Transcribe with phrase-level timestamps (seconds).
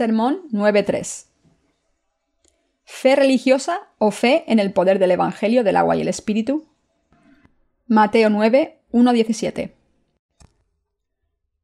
[0.00, 1.26] Sermón 9.3
[2.84, 6.64] ¿Fe religiosa o fe en el poder del Evangelio del agua y el Espíritu?
[7.86, 9.76] Mateo 9, 17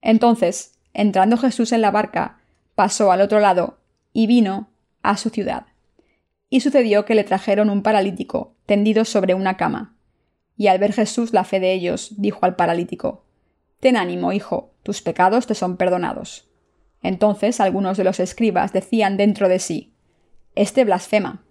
[0.03, 2.43] Entonces, entrando Jesús en la barca,
[2.75, 3.79] pasó al otro lado
[4.13, 4.69] y vino
[5.01, 5.69] a su ciudad.
[6.51, 9.97] Y sucedió que le trajeron un paralítico tendido sobre una cama.
[10.59, 13.25] Y al ver Jesús la fe de ellos, dijo al paralítico,
[13.81, 16.46] Ten ánimo, hijo, tus pecados te son perdonados.
[17.07, 19.95] Entonces algunos de los escribas decían dentro de sí,
[20.57, 21.45] Este blasfema.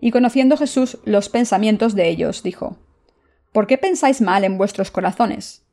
[0.00, 2.76] Y conociendo Jesús los pensamientos de ellos, dijo,
[3.52, 5.64] ¿Por qué pensáis mal en vuestros corazones?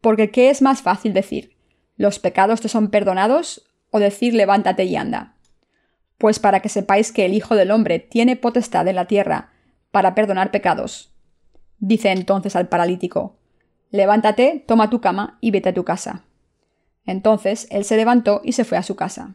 [0.00, 1.56] Porque ¿qué es más fácil decir?
[1.96, 3.64] ¿Los pecados te son perdonados?
[3.90, 5.34] o decir levántate y anda?
[6.16, 9.52] Pues para que sepáis que el Hijo del Hombre tiene potestad en la tierra
[9.90, 11.14] para perdonar pecados.
[11.78, 13.38] Dice entonces al paralítico,
[13.90, 16.27] Levántate, toma tu cama y vete a tu casa.
[17.08, 19.34] Entonces él se levantó y se fue a su casa.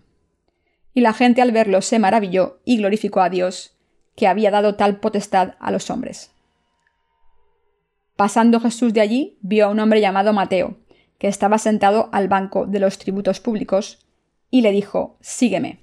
[0.94, 3.76] Y la gente al verlo se maravilló y glorificó a Dios,
[4.16, 6.30] que había dado tal potestad a los hombres.
[8.16, 10.78] Pasando Jesús de allí, vio a un hombre llamado Mateo,
[11.18, 14.06] que estaba sentado al banco de los tributos públicos,
[14.52, 15.80] y le dijo, Sígueme.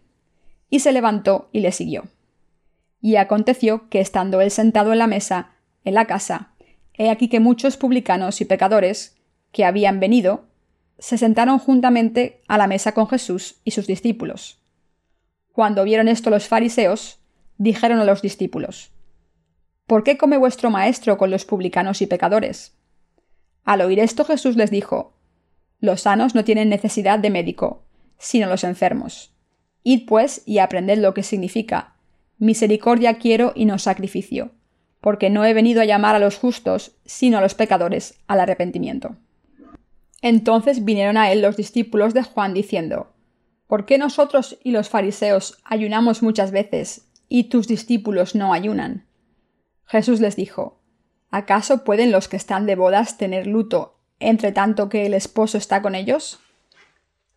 [0.68, 2.04] Y se levantó y le siguió.
[3.00, 6.54] Y aconteció que estando él sentado en la mesa, en la casa,
[6.94, 9.16] he aquí que muchos publicanos y pecadores,
[9.50, 10.49] que habían venido,
[11.00, 14.60] se sentaron juntamente a la mesa con Jesús y sus discípulos.
[15.50, 17.18] Cuando vieron esto los fariseos,
[17.56, 18.92] dijeron a los discípulos,
[19.86, 22.76] ¿Por qué come vuestro maestro con los publicanos y pecadores?
[23.64, 25.14] Al oír esto Jesús les dijo,
[25.80, 27.82] Los sanos no tienen necesidad de médico,
[28.18, 29.34] sino los enfermos.
[29.82, 31.96] Id pues y aprended lo que significa,
[32.38, 34.52] misericordia quiero y no sacrificio,
[35.00, 39.16] porque no he venido a llamar a los justos, sino a los pecadores al arrepentimiento.
[40.22, 43.12] Entonces vinieron a él los discípulos de Juan diciendo,
[43.66, 49.06] ¿Por qué nosotros y los fariseos ayunamos muchas veces y tus discípulos no ayunan?
[49.86, 50.80] Jesús les dijo,
[51.30, 55.82] ¿acaso pueden los que están de bodas tener luto entre tanto que el esposo está
[55.82, 56.40] con ellos?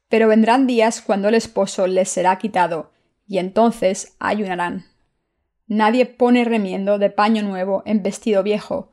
[0.10, 2.92] Pero vendrán días cuando el esposo les será quitado,
[3.28, 4.86] y entonces ayunarán.
[5.68, 8.92] Nadie pone remiendo de paño nuevo en vestido viejo,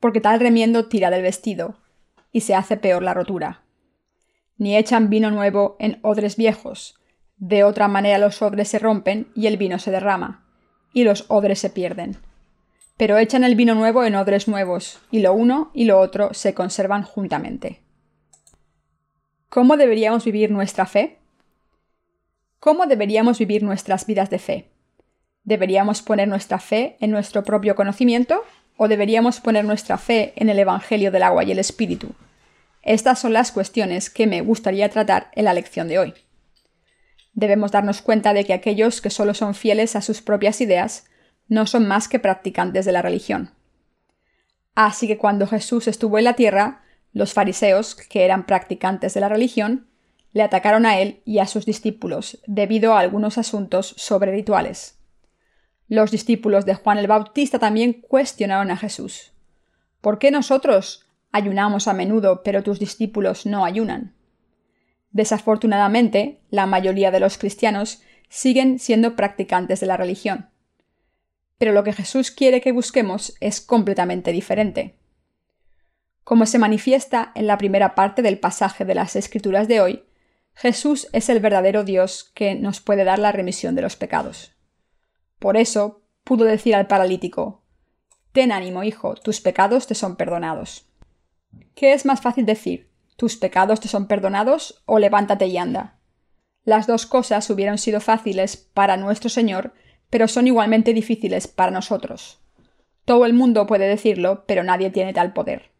[0.00, 1.76] porque tal remiendo tira del vestido,
[2.34, 3.62] y se hace peor la rotura.
[4.58, 6.96] Ni echan vino nuevo en odres viejos,
[7.36, 10.44] de otra manera los odres se rompen y el vino se derrama,
[10.92, 12.16] y los odres se pierden.
[12.96, 16.54] Pero echan el vino nuevo en odres nuevos, y lo uno y lo otro se
[16.54, 17.82] conservan juntamente.
[19.48, 21.20] ¿Cómo deberíamos vivir nuestra fe?
[22.58, 24.70] ¿Cómo deberíamos vivir nuestras vidas de fe?
[25.44, 28.42] ¿Deberíamos poner nuestra fe en nuestro propio conocimiento
[28.76, 32.12] o deberíamos poner nuestra fe en el Evangelio del agua y el Espíritu?
[32.84, 36.14] Estas son las cuestiones que me gustaría tratar en la lección de hoy.
[37.32, 41.06] Debemos darnos cuenta de que aquellos que solo son fieles a sus propias ideas
[41.48, 43.50] no son más que practicantes de la religión.
[44.74, 49.28] Así que cuando Jesús estuvo en la tierra, los fariseos, que eran practicantes de la
[49.30, 49.88] religión,
[50.32, 54.98] le atacaron a él y a sus discípulos debido a algunos asuntos sobre rituales.
[55.88, 59.32] Los discípulos de Juan el Bautista también cuestionaron a Jesús.
[60.00, 61.03] ¿Por qué nosotros
[61.36, 64.14] Ayunamos a menudo, pero tus discípulos no ayunan.
[65.10, 70.48] Desafortunadamente, la mayoría de los cristianos siguen siendo practicantes de la religión.
[71.58, 74.94] Pero lo que Jesús quiere que busquemos es completamente diferente.
[76.22, 80.04] Como se manifiesta en la primera parte del pasaje de las Escrituras de hoy,
[80.54, 84.52] Jesús es el verdadero Dios que nos puede dar la remisión de los pecados.
[85.40, 87.64] Por eso pudo decir al paralítico,
[88.30, 90.86] Ten ánimo, hijo, tus pecados te son perdonados.
[91.74, 92.88] ¿Qué es más fácil decir?
[93.16, 95.98] ¿Tus pecados te son perdonados o levántate y anda?
[96.64, 99.74] Las dos cosas hubieran sido fáciles para nuestro Señor,
[100.08, 102.40] pero son igualmente difíciles para nosotros.
[103.04, 105.72] Todo el mundo puede decirlo, pero nadie tiene tal poder.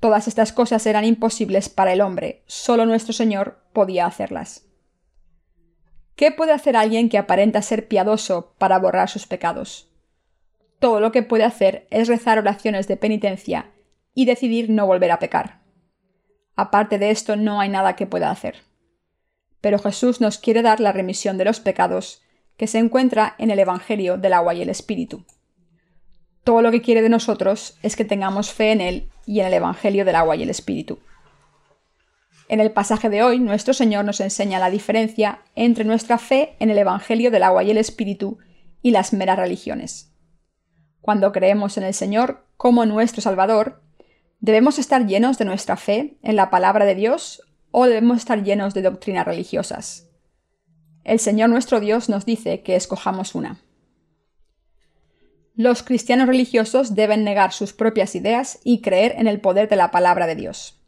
[0.00, 4.66] Todas estas cosas eran imposibles para el hombre, solo nuestro Señor podía hacerlas.
[6.16, 9.88] ¿Qué puede hacer alguien que aparenta ser piadoso para borrar sus pecados?
[10.78, 13.72] Todo lo que puede hacer es rezar oraciones de penitencia
[14.16, 15.60] y decidir no volver a pecar.
[16.56, 18.56] Aparte de esto no hay nada que pueda hacer.
[19.60, 22.22] Pero Jesús nos quiere dar la remisión de los pecados
[22.56, 25.24] que se encuentra en el Evangelio del agua y el Espíritu.
[26.44, 29.52] Todo lo que quiere de nosotros es que tengamos fe en Él y en el
[29.52, 30.98] Evangelio del agua y el Espíritu.
[32.48, 36.70] En el pasaje de hoy, nuestro Señor nos enseña la diferencia entre nuestra fe en
[36.70, 38.38] el Evangelio del agua y el Espíritu
[38.80, 40.10] y las meras religiones.
[41.02, 43.82] Cuando creemos en el Señor como nuestro Salvador,
[44.40, 48.74] ¿Debemos estar llenos de nuestra fe en la palabra de Dios o debemos estar llenos
[48.74, 50.06] de doctrinas religiosas?
[51.06, 53.60] el Señor nuestro Dios nos dice que escojamos una.
[55.54, 59.92] Los cristianos religiosos deben negar sus propias ideas y creer en el poder de la
[59.92, 60.82] palabra de Dios.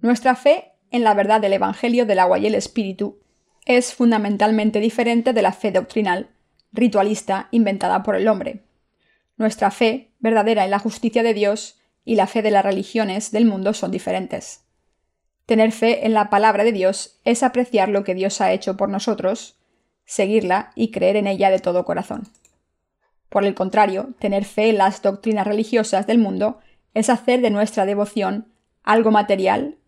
[0.00, 3.20] Nuestra fe en la verdad del Evangelio del agua y el Espíritu
[3.64, 6.30] es fundamentalmente diferente de la fe doctrinal,
[6.72, 8.64] ritualista, inventada por el hombre.
[9.36, 13.44] Nuestra fe, verdadera en la justicia de Dios, y la fe de las religiones del
[13.44, 14.64] mundo son diferentes.
[15.46, 18.88] Tener fe en la palabra de Dios es apreciar lo que Dios ha hecho por
[18.88, 19.56] nosotros,
[20.04, 22.28] seguirla y creer en ella de todo corazón.
[23.28, 26.60] Por el contrario, tener fe en las doctrinas religiosas del mundo
[26.94, 28.52] es hacer de nuestra devoción
[28.82, 29.78] algo material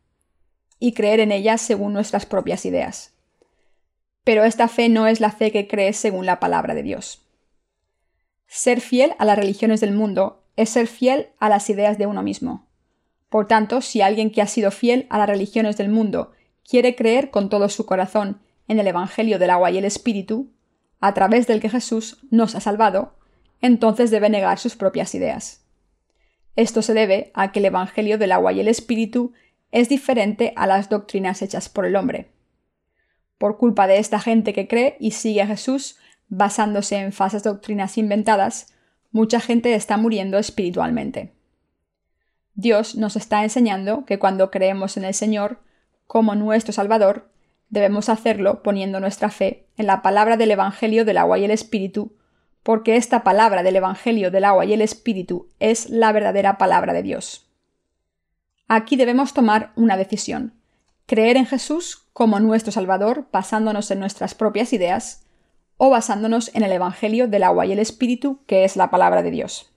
[0.78, 3.12] y creer en ellas según nuestras propias ideas.
[4.24, 7.22] Pero esta fe no es la fe que crees según la palabra de Dios.
[8.46, 12.22] Ser fiel a las religiones del mundo es ser fiel a las ideas de uno
[12.22, 12.66] mismo.
[13.28, 16.32] Por tanto, si alguien que ha sido fiel a las religiones del mundo
[16.68, 20.50] quiere creer con todo su corazón en el Evangelio del agua y el Espíritu,
[21.00, 23.16] a través del que Jesús nos ha salvado,
[23.60, 25.64] entonces debe negar sus propias ideas.
[26.56, 29.32] Esto se debe a que el Evangelio del agua y el Espíritu
[29.72, 32.30] es diferente a las doctrinas hechas por el hombre.
[33.38, 35.98] Por culpa de esta gente que cree y sigue a Jesús
[36.28, 38.73] basándose en falsas doctrinas inventadas,
[39.14, 41.32] mucha gente está muriendo espiritualmente.
[42.54, 45.60] Dios nos está enseñando que cuando creemos en el Señor
[46.08, 47.30] como nuestro Salvador,
[47.68, 52.16] debemos hacerlo poniendo nuestra fe en la palabra del Evangelio del agua y el Espíritu,
[52.64, 57.04] porque esta palabra del Evangelio del agua y el Espíritu es la verdadera palabra de
[57.04, 57.48] Dios.
[58.66, 60.54] Aquí debemos tomar una decisión,
[61.06, 65.23] creer en Jesús como nuestro Salvador basándonos en nuestras propias ideas,
[65.76, 69.30] o basándonos en el Evangelio del agua y el Espíritu, que es la palabra de
[69.30, 69.72] Dios.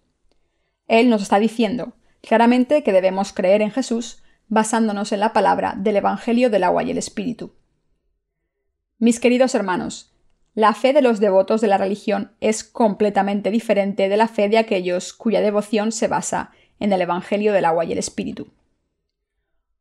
[0.87, 5.97] Él nos está diciendo claramente que debemos creer en Jesús basándonos en la palabra del
[5.97, 7.53] Evangelio del agua y el Espíritu.
[8.97, 10.13] Mis queridos hermanos,
[10.53, 14.57] la fe de los devotos de la religión es completamente diferente de la fe de
[14.57, 18.47] aquellos cuya devoción se basa en el Evangelio del agua y el Espíritu.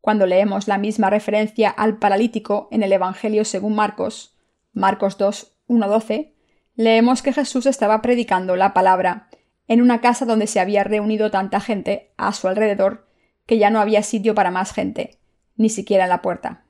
[0.00, 4.36] Cuando leemos la misma referencia al paralítico en el Evangelio según Marcos,
[4.72, 6.32] Marcos 2, 1.12,
[6.74, 9.28] leemos que Jesús estaba predicando la palabra
[9.68, 13.08] en una casa donde se había reunido tanta gente a su alrededor
[13.46, 15.18] que ya no había sitio para más gente,
[15.56, 16.64] ni siquiera en la puerta.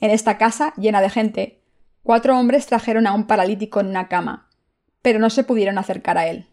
[0.00, 1.62] En esta casa, llena de gente,
[2.02, 4.48] cuatro hombres trajeron a un paralítico en una cama,
[5.02, 6.46] pero no se pudieron acercar a él.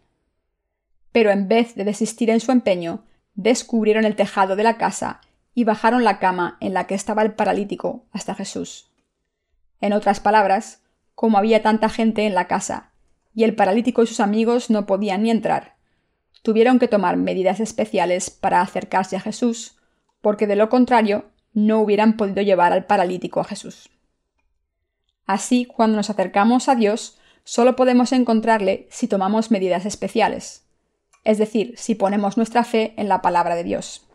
[1.12, 3.04] Pero en vez de desistir en su empeño,
[3.34, 5.20] descubrieron el tejado de la casa
[5.54, 8.90] y bajaron la cama en la que estaba el paralítico hasta Jesús.
[9.80, 10.82] En otras palabras,
[11.16, 12.92] como había tanta gente en la casa,
[13.34, 15.74] y el paralítico y sus amigos no podían ni entrar.
[16.42, 19.76] Tuvieron que tomar medidas especiales para acercarse a Jesús,
[20.20, 21.24] porque de lo contrario
[21.54, 23.88] no hubieran podido llevar al paralítico a Jesús.
[25.24, 30.66] Así, cuando nos acercamos a Dios, solo podemos encontrarle si tomamos medidas especiales,
[31.24, 34.06] es decir, si ponemos nuestra fe en la palabra de Dios.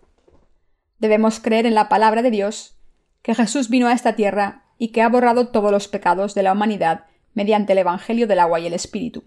[1.00, 2.78] Debemos creer en la palabra de Dios,
[3.24, 6.54] que Jesús vino a esta tierra y que ha borrado todos los pecados de la
[6.54, 9.24] humanidad mediante el Evangelio del agua y el Espíritu.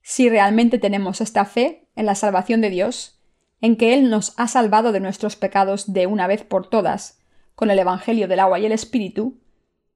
[0.00, 3.20] Si realmente tenemos esta fe en la salvación de Dios,
[3.60, 7.20] en que Él nos ha salvado de nuestros pecados de una vez por todas,
[7.54, 9.38] con el Evangelio del agua y el Espíritu,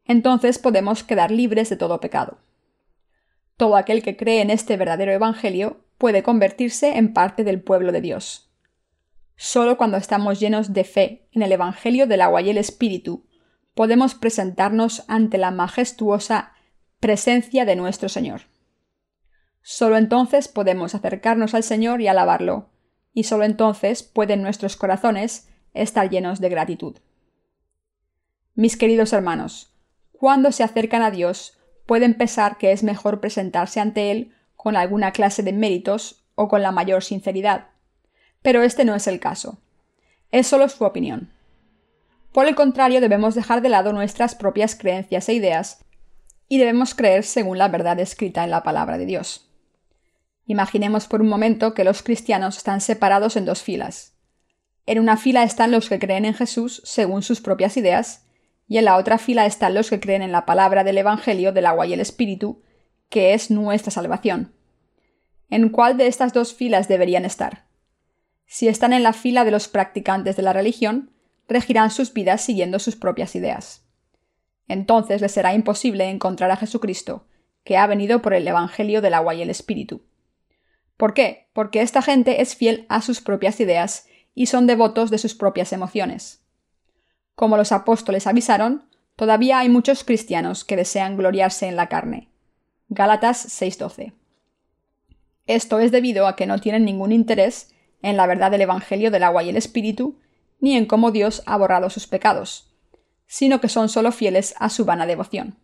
[0.04, 2.36] entonces podemos quedar libres de todo pecado.
[3.56, 8.02] Todo aquel que cree en este verdadero Evangelio puede convertirse en parte del pueblo de
[8.02, 8.52] Dios.
[9.34, 13.24] Solo cuando estamos llenos de fe en el Evangelio del agua y el Espíritu
[13.74, 16.52] podemos presentarnos ante la majestuosa
[17.00, 18.42] presencia de nuestro Señor.
[19.60, 22.70] Solo entonces podemos acercarnos al Señor y alabarlo,
[23.12, 26.98] y solo entonces pueden nuestros corazones estar llenos de gratitud.
[28.54, 29.74] Mis queridos hermanos,
[30.12, 35.12] cuando se acercan a Dios, pueden pensar que es mejor presentarse ante Él con alguna
[35.12, 37.68] clase de méritos o con la mayor sinceridad.
[38.40, 39.58] Pero este no es el caso.
[40.30, 41.33] Es solo su opinión.
[42.34, 45.84] Por el contrario, debemos dejar de lado nuestras propias creencias e ideas
[46.48, 49.52] y debemos creer según la verdad escrita en la palabra de Dios.
[50.44, 54.16] Imaginemos por un momento que los cristianos están separados en dos filas.
[54.84, 58.26] En una fila están los que creen en Jesús según sus propias ideas,
[58.66, 61.66] y en la otra fila están los que creen en la palabra del Evangelio del
[61.66, 62.64] agua y el Espíritu,
[63.10, 64.56] que es nuestra salvación.
[65.50, 67.68] ¿En cuál de estas dos filas deberían estar?
[68.44, 71.13] Si están en la fila de los practicantes de la religión,
[71.48, 73.84] regirán sus vidas siguiendo sus propias ideas.
[74.68, 77.26] Entonces les será imposible encontrar a Jesucristo,
[77.64, 80.02] que ha venido por el Evangelio del agua y el Espíritu.
[80.96, 81.48] ¿Por qué?
[81.52, 85.72] Porque esta gente es fiel a sus propias ideas y son devotos de sus propias
[85.72, 86.44] emociones.
[87.34, 92.30] Como los apóstoles avisaron, todavía hay muchos cristianos que desean gloriarse en la carne.
[92.88, 94.12] Gálatas 6:12.
[95.46, 99.24] Esto es debido a que no tienen ningún interés en la verdad del Evangelio del
[99.24, 100.20] agua y el Espíritu,
[100.60, 102.74] ni en cómo Dios ha borrado sus pecados,
[103.26, 105.56] sino que son solo fieles a su vana devoción.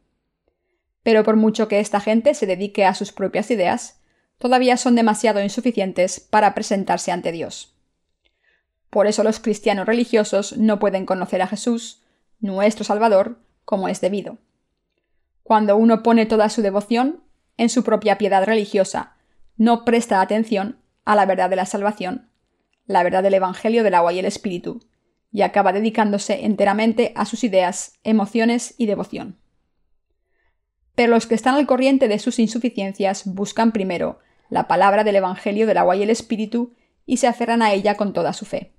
[1.03, 4.01] Pero por mucho que esta gente se dedique a sus propias ideas,
[4.39, 7.75] todavía son demasiado insuficientes para presentarse ante Dios.
[8.91, 12.03] Por eso los cristianos religiosos no pueden conocer a Jesús,
[12.41, 14.39] nuestro Salvador, como es debido.
[15.43, 17.23] Cuando uno pone toda su devoción
[17.57, 19.17] en su propia piedad religiosa,
[19.57, 22.30] no presta atención a la verdad de la salvación,
[22.91, 24.81] la verdad del Evangelio del agua y el Espíritu,
[25.31, 29.39] y acaba dedicándose enteramente a sus ideas, emociones y devoción.
[30.97, 34.19] Pero los que están al corriente de sus insuficiencias buscan primero
[34.49, 36.75] la palabra del Evangelio del agua y el Espíritu
[37.07, 38.73] y se aferran a ella con toda su fe.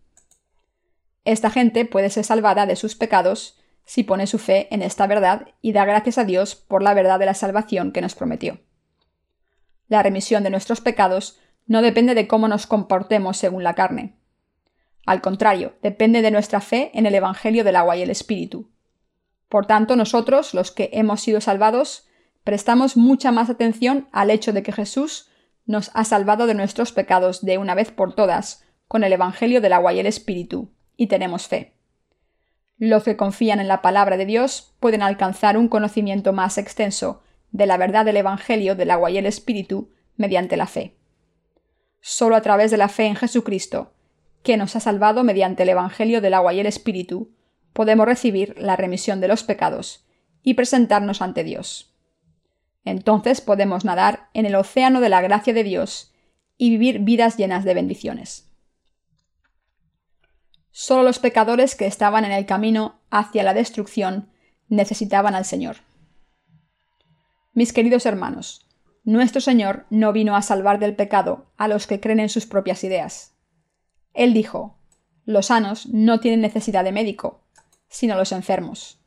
[1.24, 5.48] Esta gente puede ser salvada de sus pecados si pone su fe en esta verdad
[5.62, 8.60] y da gracias a Dios por la verdad de la salvación que nos prometió.
[9.88, 11.40] La remisión de nuestros pecados
[11.72, 14.18] no depende de cómo nos comportemos según la carne.
[15.06, 18.70] Al contrario, depende de nuestra fe en el Evangelio del agua y el Espíritu.
[19.48, 22.10] Por tanto, nosotros, los que hemos sido salvados,
[22.44, 25.30] prestamos mucha más atención al hecho de que Jesús
[25.66, 29.72] nos ha salvado de nuestros pecados de una vez por todas con el Evangelio del
[29.72, 31.78] agua y el Espíritu, y tenemos fe.
[32.78, 37.66] Los que confían en la palabra de Dios pueden alcanzar un conocimiento más extenso de
[37.66, 40.98] la verdad del Evangelio del agua y el Espíritu mediante la fe.
[42.02, 43.94] Solo a través de la fe en Jesucristo,
[44.44, 47.32] que nos ha salvado mediante el Evangelio del agua y el Espíritu,
[47.74, 50.06] podemos recibir la remisión de los pecados
[50.44, 51.94] y presentarnos ante Dios.
[52.84, 56.12] Entonces podemos nadar en el océano de la gracia de Dios
[56.58, 58.52] y vivir vidas llenas de bendiciones.
[60.72, 64.32] Solo los pecadores que estaban en el camino hacia la destrucción
[64.68, 65.78] necesitaban al Señor.
[67.54, 68.66] Mis queridos hermanos,
[69.04, 72.84] nuestro Señor no vino a salvar del pecado a los que creen en sus propias
[72.84, 73.34] ideas.
[74.14, 74.78] Él dijo,
[75.26, 77.44] los sanos no tienen necesidad de médico,
[77.88, 79.00] sino los enfermos.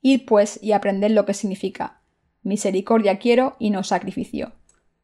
[0.00, 2.00] Id pues y aprended lo que significa.
[2.42, 4.52] Misericordia quiero y no sacrificio,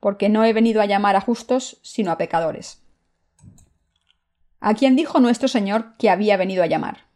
[0.01, 2.83] porque no he venido a llamar a justos, sino a pecadores
[4.61, 7.07] a quien dijo nuestro Señor que había venido a llamar.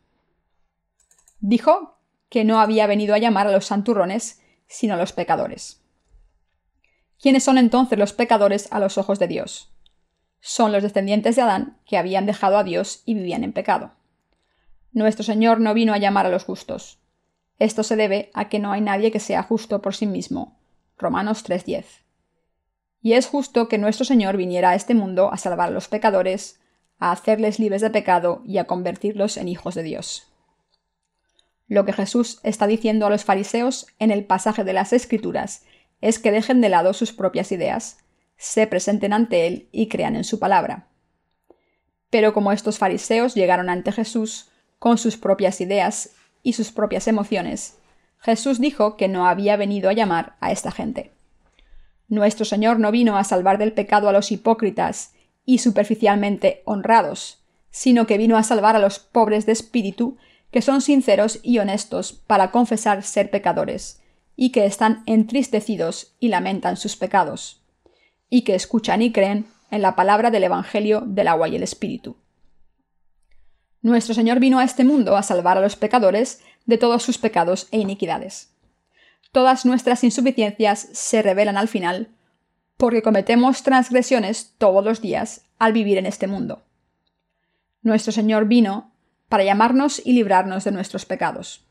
[1.40, 1.98] Dijo
[2.28, 5.81] que no había venido a llamar a los santurrones, sino a los pecadores.
[7.22, 9.70] ¿Quiénes son entonces los pecadores a los ojos de Dios?
[10.40, 13.92] Son los descendientes de Adán que habían dejado a Dios y vivían en pecado.
[14.90, 16.98] Nuestro Señor no vino a llamar a los justos.
[17.60, 20.58] Esto se debe a que no hay nadie que sea justo por sí mismo.
[20.98, 21.84] Romanos 3:10.
[23.00, 26.58] Y es justo que nuestro Señor viniera a este mundo a salvar a los pecadores,
[26.98, 30.26] a hacerles libres de pecado y a convertirlos en hijos de Dios.
[31.68, 35.62] Lo que Jesús está diciendo a los fariseos en el pasaje de las Escrituras
[36.02, 37.98] es que dejen de lado sus propias ideas,
[38.36, 40.88] se presenten ante Él y crean en su palabra.
[42.10, 46.10] Pero como estos fariseos llegaron ante Jesús con sus propias ideas
[46.42, 47.78] y sus propias emociones,
[48.18, 51.12] Jesús dijo que no había venido a llamar a esta gente.
[52.08, 55.14] Nuestro Señor no vino a salvar del pecado a los hipócritas
[55.46, 60.18] y superficialmente honrados, sino que vino a salvar a los pobres de espíritu,
[60.50, 64.01] que son sinceros y honestos para confesar ser pecadores,
[64.36, 67.62] y que están entristecidos y lamentan sus pecados,
[68.28, 72.16] y que escuchan y creen en la palabra del Evangelio del agua y el Espíritu.
[73.80, 77.68] Nuestro Señor vino a este mundo a salvar a los pecadores de todos sus pecados
[77.72, 78.54] e iniquidades.
[79.32, 82.08] Todas nuestras insuficiencias se revelan al final
[82.76, 86.62] porque cometemos transgresiones todos los días al vivir en este mundo.
[87.82, 88.92] Nuestro Señor vino
[89.28, 91.64] para llamarnos y librarnos de nuestros pecados.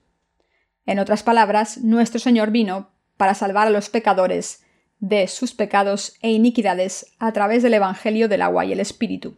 [0.85, 4.63] En otras palabras, nuestro Señor vino para salvar a los pecadores
[4.99, 9.35] de sus pecados e iniquidades a través del Evangelio del agua y el Espíritu.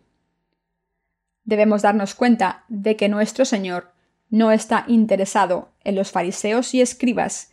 [1.46, 3.92] Debemos darnos cuenta de que nuestro Señor
[4.30, 7.52] no está interesado en los fariseos y escribas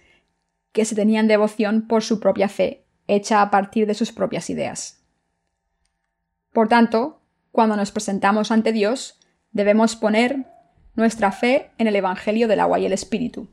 [0.73, 5.05] que se tenían devoción por su propia fe hecha a partir de sus propias ideas.
[6.53, 7.21] Por tanto,
[7.53, 9.19] cuando nos presentamos ante Dios,
[9.53, 10.47] debemos poner
[10.95, 13.49] nuestra fe en el Evangelio del agua y el Espíritu.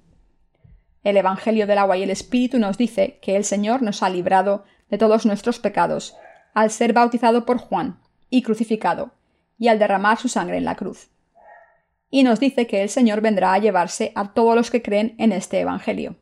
[1.07, 4.65] El Evangelio del agua y el Espíritu nos dice que el Señor nos ha librado
[4.89, 6.17] de todos nuestros pecados
[6.53, 9.11] al ser bautizado por Juan y crucificado,
[9.57, 11.07] y al derramar su sangre en la cruz.
[12.09, 15.31] Y nos dice que el Señor vendrá a llevarse a todos los que creen en
[15.31, 16.17] este Evangelio,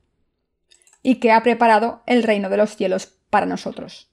[1.02, 4.12] y que ha preparado el reino de los cielos para nosotros.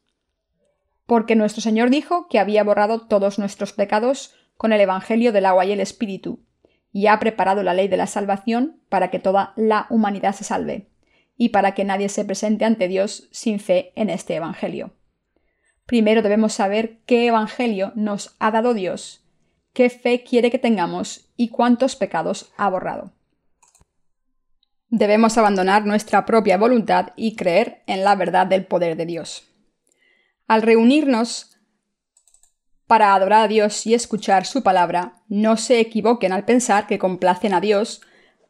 [1.05, 5.67] Porque nuestro Señor dijo que había borrado todos nuestros pecados con el Evangelio del agua
[5.67, 6.41] y el Espíritu,
[6.93, 10.89] y ha preparado la ley de la salvación para que toda la humanidad se salve,
[11.37, 14.93] y para que nadie se presente ante Dios sin fe en este Evangelio.
[15.87, 19.25] Primero debemos saber qué Evangelio nos ha dado Dios,
[19.73, 23.13] qué fe quiere que tengamos y cuántos pecados ha borrado.
[24.89, 29.49] Debemos abandonar nuestra propia voluntad y creer en la verdad del poder de Dios.
[30.47, 31.52] Al reunirnos
[32.93, 37.55] para adorar a Dios y escuchar su palabra, no se equivoquen al pensar que complacen
[37.55, 38.03] a Dios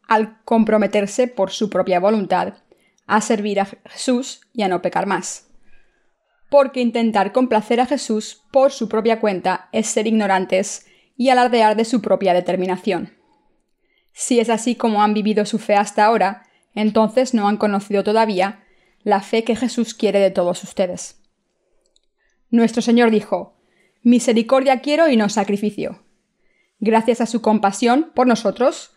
[0.08, 2.54] al comprometerse por su propia voluntad
[3.06, 5.46] a servir a Jesús y a no pecar más.
[6.50, 11.84] Porque intentar complacer a Jesús por su propia cuenta es ser ignorantes y alardear de
[11.84, 13.16] su propia determinación.
[14.12, 18.64] Si es así como han vivido su fe hasta ahora, entonces no han conocido todavía
[19.04, 21.22] la fe que Jesús quiere de todos ustedes.
[22.50, 23.61] Nuestro Señor dijo,
[24.04, 26.02] Misericordia quiero y no sacrificio.
[26.80, 28.90] Gracias a su compasión por nosotros,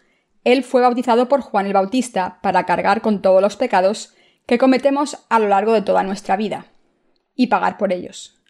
[0.43, 4.15] Él fue bautizado por Juan el Bautista para cargar con todos los pecados
[4.47, 6.65] que cometemos a lo largo de toda nuestra vida,
[7.35, 8.41] y pagar por ellos.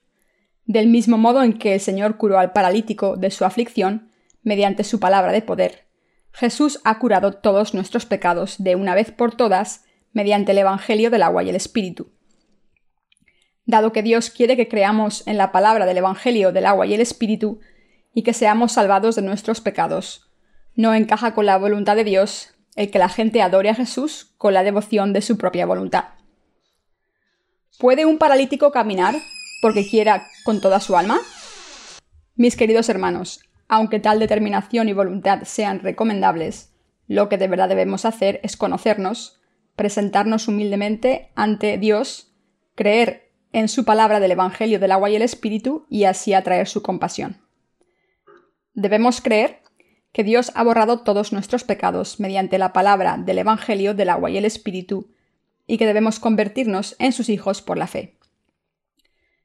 [0.66, 5.00] Del mismo modo en que el Señor curó al paralítico de su aflicción, mediante su
[5.00, 5.86] palabra de poder,
[6.32, 9.84] Jesús ha curado todos nuestros pecados de una vez por todas
[10.14, 12.15] mediante el Evangelio del agua y el Espíritu.
[13.66, 17.02] Dado que Dios quiere que creamos en la palabra del Evangelio del agua y el
[17.02, 17.60] Espíritu
[18.14, 20.30] y que seamos salvados de nuestros pecados,
[20.76, 24.54] no encaja con la voluntad de Dios el que la gente adore a Jesús con
[24.54, 26.06] la devoción de su propia voluntad.
[27.80, 29.16] ¿Puede un paralítico caminar
[29.62, 31.20] porque quiera con toda su alma?
[32.36, 36.74] Mis queridos hermanos, aunque tal determinación y voluntad sean recomendables,
[37.08, 39.42] lo que de verdad debemos hacer es conocernos,
[39.76, 42.34] presentarnos humildemente ante Dios,
[42.76, 43.25] creer
[43.56, 47.38] en su palabra del Evangelio del agua y el Espíritu y así atraer su compasión.
[48.74, 49.62] Debemos creer
[50.12, 54.36] que Dios ha borrado todos nuestros pecados mediante la palabra del Evangelio del agua y
[54.36, 55.10] el Espíritu
[55.68, 58.18] y que debemos convertirnos en sus hijos por la fe.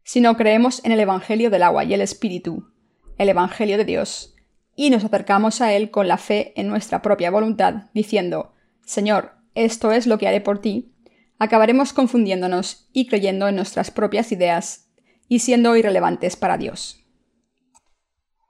[0.03, 2.68] Si no creemos en el Evangelio del agua y el Espíritu,
[3.16, 4.35] el Evangelio de Dios,
[4.75, 9.92] y nos acercamos a Él con la fe en nuestra propia voluntad, diciendo, Señor, esto
[9.92, 10.96] es lo que haré por ti,
[11.40, 14.90] acabaremos confundiéndonos y creyendo en nuestras propias ideas
[15.26, 17.05] y siendo irrelevantes para Dios.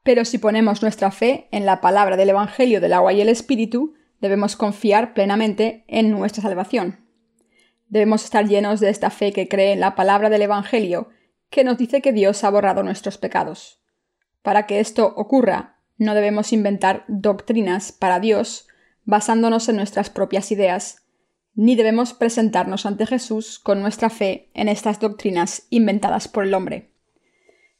[0.02, 3.94] Pero si ponemos nuestra fe en la palabra del Evangelio del agua y el Espíritu,
[4.20, 7.06] debemos confiar plenamente en nuestra salvación.
[7.88, 11.10] Debemos estar llenos de esta fe que cree en la palabra del Evangelio,
[11.48, 13.80] que nos dice que Dios ha borrado nuestros pecados.
[14.42, 18.66] Para que esto ocurra, no debemos inventar doctrinas para Dios
[19.04, 21.04] basándonos en nuestras propias ideas,
[21.54, 26.90] ni debemos presentarnos ante Jesús con nuestra fe en estas doctrinas inventadas por el hombre.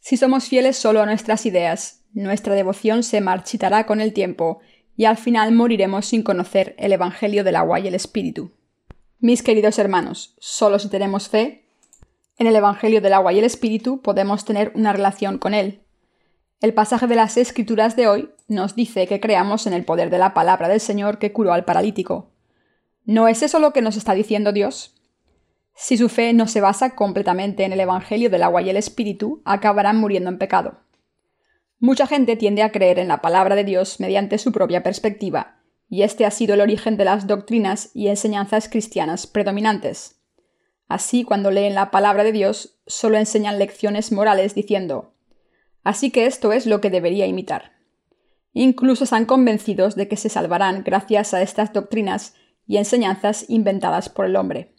[0.00, 4.61] Si somos fieles solo a nuestras ideas, nuestra devoción se marchitará con el tiempo
[4.96, 8.52] y al final moriremos sin conocer el Evangelio del agua y el Espíritu.
[9.18, 11.66] Mis queridos hermanos, solo si tenemos fe
[12.38, 15.83] en el Evangelio del agua y el Espíritu podemos tener una relación con Él,
[16.61, 20.18] el pasaje de las Escrituras de hoy nos dice que creamos en el poder de
[20.18, 22.33] la palabra del Señor que curó al paralítico.
[23.11, 24.94] ¿No es eso lo que nos está diciendo Dios?
[25.75, 29.42] Si su fe no se basa completamente en el Evangelio del agua y el Espíritu,
[29.44, 30.79] acabarán muriendo en pecado.
[31.81, 36.03] Mucha gente tiende a creer en la palabra de Dios mediante su propia perspectiva, y
[36.03, 40.20] este ha sido el origen de las doctrinas y enseñanzas cristianas predominantes.
[40.87, 45.14] Así, cuando leen la palabra de Dios, solo enseñan lecciones morales diciendo
[45.83, 47.73] Así que esto es lo que debería imitar.
[48.53, 52.35] Incluso están convencidos de que se salvarán gracias a estas doctrinas
[52.70, 54.76] y enseñanzas inventadas por el hombre.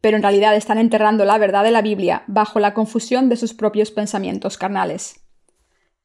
[0.00, 3.52] Pero en realidad están enterrando la verdad de la Biblia bajo la confusión de sus
[3.52, 5.26] propios pensamientos carnales.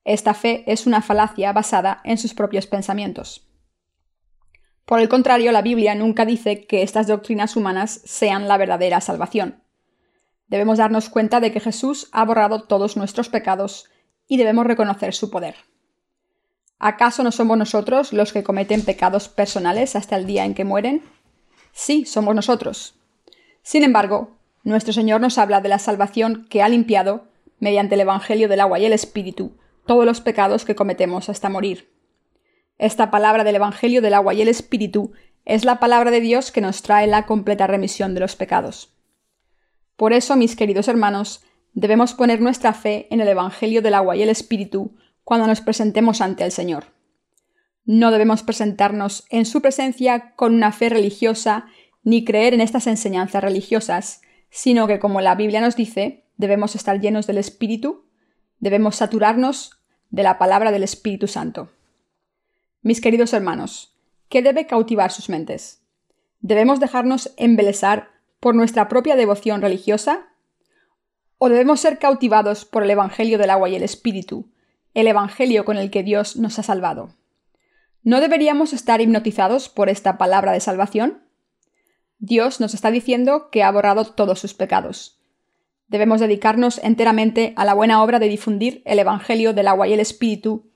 [0.03, 3.47] Esta fe es una falacia basada en sus propios pensamientos.
[4.85, 9.61] Por el contrario, la Biblia nunca dice que estas doctrinas humanas sean la verdadera salvación.
[10.47, 13.91] Debemos darnos cuenta de que Jesús ha borrado todos nuestros pecados
[14.27, 15.53] y debemos reconocer su poder.
[16.85, 21.01] ¿Acaso no somos nosotros los que cometen pecados personales hasta el día en que mueren?
[21.71, 22.95] Sí, somos nosotros.
[23.61, 24.31] Sin embargo,
[24.65, 27.23] nuestro Señor nos habla de la salvación que ha limpiado,
[27.57, 31.89] mediante el Evangelio del agua y el Espíritu, todos los pecados que cometemos hasta morir.
[32.77, 35.13] Esta palabra del Evangelio del agua y el Espíritu
[35.45, 38.93] es la palabra de Dios que nos trae la completa remisión de los pecados.
[39.95, 44.21] Por eso, mis queridos hermanos, debemos poner nuestra fe en el Evangelio del agua y
[44.23, 46.85] el Espíritu cuando nos presentemos ante el Señor.
[47.85, 51.65] No debemos presentarnos en su presencia con una fe religiosa
[52.03, 56.99] ni creer en estas enseñanzas religiosas, sino que, como la Biblia nos dice, debemos estar
[56.99, 58.05] llenos del Espíritu,
[58.59, 61.71] debemos saturarnos de la palabra del Espíritu Santo.
[62.81, 63.97] Mis queridos hermanos,
[64.29, 65.81] ¿qué debe cautivar sus mentes?
[66.39, 70.27] ¿Debemos dejarnos embelesar por nuestra propia devoción religiosa?
[71.37, 74.52] ¿O debemos ser cautivados por el Evangelio del agua y el Espíritu,
[74.93, 77.15] el Evangelio con el que Dios nos ha salvado?
[78.03, 81.23] ¿No deberíamos estar hipnotizados por esta palabra de salvación?
[82.19, 85.19] Dios nos está diciendo que ha borrado todos sus pecados.
[85.87, 89.99] Debemos dedicarnos enteramente a la buena obra de difundir el Evangelio del agua y el
[89.99, 90.71] Espíritu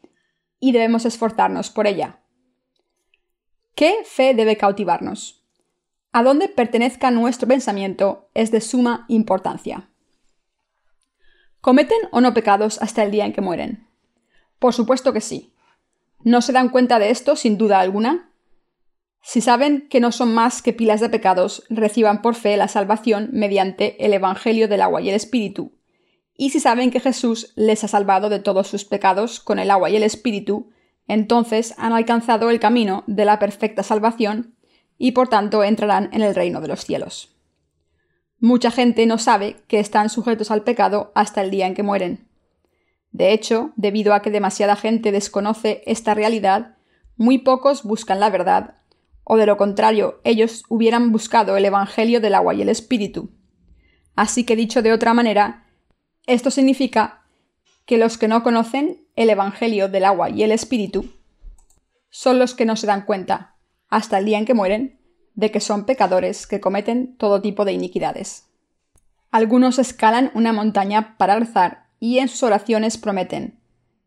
[0.60, 2.19] y debemos esforzarnos por ella.
[3.75, 5.43] ¿Qué fe debe cautivarnos?
[6.12, 9.89] A dónde pertenezca nuestro pensamiento es de suma importancia.
[11.62, 13.87] ¿Cometen o no pecados hasta el día en que mueren?
[14.60, 15.54] Por supuesto que sí.
[16.24, 18.32] ¿No se dan cuenta de esto sin duda alguna?
[19.22, 23.30] Si saben que no son más que pilas de pecados, reciban por fe la salvación
[23.34, 25.74] mediante el Evangelio del agua y el Espíritu.
[26.34, 29.89] Y si saben que Jesús les ha salvado de todos sus pecados con el agua
[29.89, 30.70] y el Espíritu,
[31.08, 34.56] entonces han alcanzado el camino de la perfecta salvación
[34.98, 37.36] y por tanto entrarán en el reino de los cielos.
[38.39, 42.26] Mucha gente no sabe que están sujetos al pecado hasta el día en que mueren.
[43.17, 46.75] De hecho, debido a que demasiada gente desconoce esta realidad,
[47.15, 48.75] muy pocos buscan la verdad,
[49.23, 53.32] o de lo contrario, ellos hubieran buscado el Evangelio del agua y el Espíritu.
[54.15, 55.65] Así que dicho de otra manera,
[56.27, 57.23] esto significa
[57.88, 61.10] que los que no conocen el Evangelio del agua y el Espíritu
[62.12, 63.56] son los que no se dan cuenta,
[63.89, 65.01] hasta el día en que mueren,
[65.34, 68.45] de que son pecadores que cometen todo tipo de iniquidades.
[69.32, 73.60] Algunos escalan una montaña para rezar y en sus oraciones prometen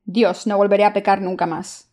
[0.05, 1.88] Dios, no volveré a pecar nunca más.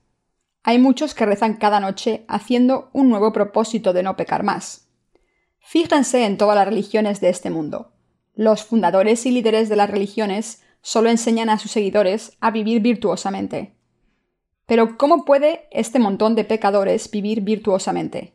[0.64, 4.90] Hay muchos que rezan cada noche haciendo un nuevo propósito de no pecar más.
[5.60, 7.92] Fíjense en todas las religiones de este mundo.
[8.34, 13.76] Los fundadores y líderes de las religiones solo enseñan a sus seguidores a vivir virtuosamente.
[14.66, 18.34] Pero ¿cómo puede este montón de pecadores vivir virtuosamente?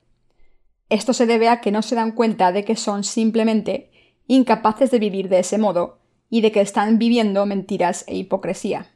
[0.88, 3.90] Esto se debe a que no se dan cuenta de que son simplemente
[4.26, 6.01] incapaces de vivir de ese modo
[6.32, 8.86] y de que están viviendo mentiras e hipocresía.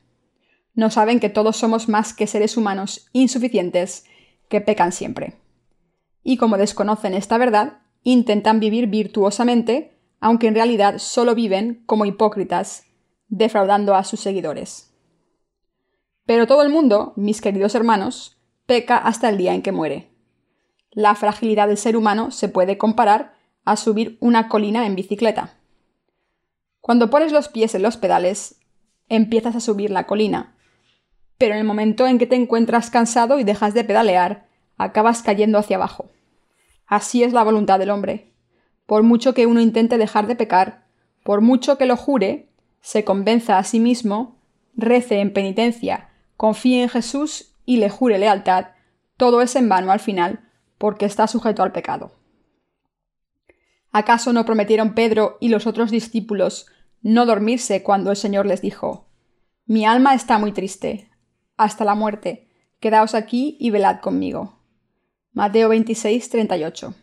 [0.73, 4.07] No saben que todos somos más que seres humanos insuficientes
[4.49, 5.35] que pecan siempre.
[6.23, 12.85] Y como desconocen esta verdad, intentan vivir virtuosamente, aunque en realidad solo viven como hipócritas,
[13.29, 14.95] defraudando a sus seguidores.
[16.25, 20.11] Pero todo el mundo, mis queridos hermanos, peca hasta el día en que muere.
[20.91, 23.35] La fragilidad del ser humano se puede comparar
[23.67, 25.56] a subir una colina en bicicleta.
[26.87, 28.61] Cuando pones los pies en los pedales,
[29.09, 30.55] empiezas a subir la colina,
[31.37, 34.47] pero en el momento en que te encuentras cansado y dejas de pedalear,
[34.77, 36.13] acabas cayendo hacia abajo.
[36.87, 38.35] Así es la voluntad del hombre.
[38.87, 40.87] Por mucho que uno intente dejar de pecar,
[41.25, 42.51] por mucho que lo jure,
[42.83, 44.39] se convenza a sí mismo,
[44.77, 48.67] rece en penitencia, confíe en Jesús y le jure lealtad,
[49.17, 52.13] todo es en vano al final, porque está sujeto al pecado.
[53.91, 56.69] ¿Acaso no prometieron Pedro y los otros discípulos
[57.03, 59.09] no dormirse cuando el Señor les dijo
[59.67, 61.11] Mi alma está muy triste,
[61.57, 62.49] hasta la muerte,
[62.81, 64.61] quedaos aquí y velad conmigo.
[65.33, 66.95] Mateo 26, 38.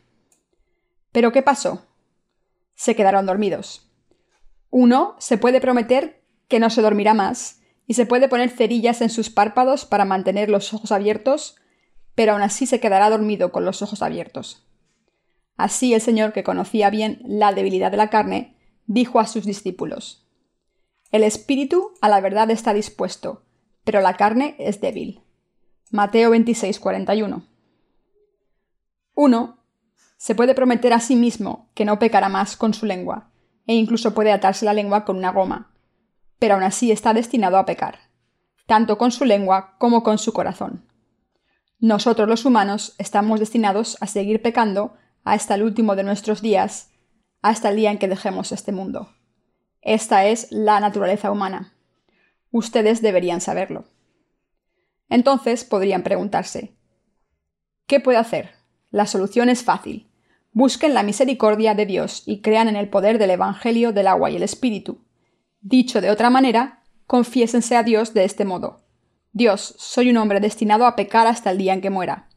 [1.11, 1.85] ¿Pero qué pasó?
[2.73, 3.91] Se quedaron dormidos.
[4.69, 9.09] Uno se puede prometer que no se dormirá más, y se puede poner cerillas en
[9.09, 11.57] sus párpados para mantener los ojos abiertos,
[12.15, 14.67] pero aún así se quedará dormido con los ojos abiertos.
[15.57, 18.52] Así el Señor, que conocía bien la debilidad de la carne,
[18.85, 20.25] dijo a sus discípulos,
[21.11, 23.43] El espíritu a la verdad está dispuesto,
[23.83, 25.21] pero la carne es débil.
[25.91, 27.45] Mateo 26, 41.
[29.15, 29.57] Uno
[30.17, 33.29] se puede prometer a sí mismo que no pecará más con su lengua,
[33.67, 35.73] e incluso puede atarse la lengua con una goma,
[36.39, 37.99] pero aún así está destinado a pecar,
[38.65, 40.87] tanto con su lengua como con su corazón.
[41.79, 44.93] Nosotros los humanos estamos destinados a seguir pecando
[45.25, 46.92] hasta el último de nuestros días,
[47.43, 49.13] hasta el día en que dejemos este mundo.
[49.81, 51.73] Esta es la naturaleza humana.
[52.51, 53.83] Ustedes deberían saberlo.
[55.09, 56.73] Entonces podrían preguntarse,
[57.85, 58.51] ¿qué puedo hacer?
[58.89, 60.09] La solución es fácil.
[60.53, 64.37] Busquen la misericordia de Dios y crean en el poder del Evangelio del agua y
[64.37, 65.03] el Espíritu.
[65.59, 68.83] Dicho de otra manera, confiésense a Dios de este modo.
[69.33, 72.29] Dios, soy un hombre destinado a pecar hasta el día en que muera.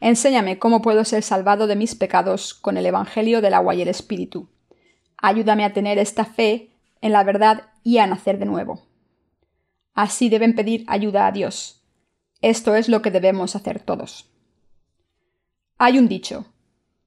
[0.00, 3.88] Enséñame cómo puedo ser salvado de mis pecados con el Evangelio del agua y el
[3.88, 4.48] Espíritu.
[5.18, 6.70] Ayúdame a tener esta fe
[7.02, 8.86] en la verdad y a nacer de nuevo.
[9.92, 11.84] Así deben pedir ayuda a Dios.
[12.40, 14.30] Esto es lo que debemos hacer todos.
[15.76, 16.46] Hay un dicho.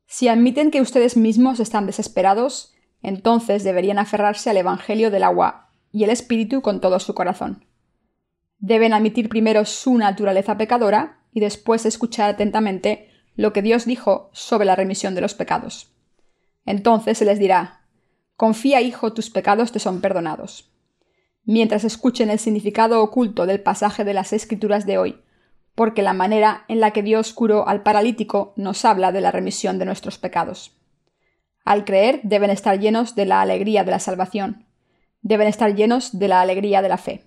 [0.06, 6.04] Si admiten que ustedes mismos están desesperados, entonces deberían aferrarse al Evangelio del agua y
[6.04, 7.66] el Espíritu con todo su corazón.
[8.60, 14.66] Deben admitir primero su naturaleza pecadora y después escuchar atentamente lo que Dios dijo sobre
[14.66, 15.92] la remisión de los pecados.
[16.66, 17.82] Entonces se les dirá,
[18.36, 20.72] Confía, hijo, tus pecados te son perdonados.
[21.46, 25.22] Mientras escuchen el significado oculto del pasaje de las Escrituras de hoy,
[25.76, 29.80] porque la manera en la que Dios curó al paralítico nos habla de la remisión
[29.80, 30.78] de nuestros pecados.
[31.66, 34.66] Al creer deben estar llenos de la alegría de la salvación,
[35.22, 37.24] deben estar llenos de la alegría de la fe.